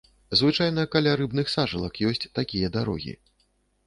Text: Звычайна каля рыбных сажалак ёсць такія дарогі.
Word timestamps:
Звычайна 0.39 0.85
каля 0.95 1.11
рыбных 1.19 1.51
сажалак 1.55 1.99
ёсць 2.13 2.25
такія 2.39 2.71
дарогі. 2.77 3.13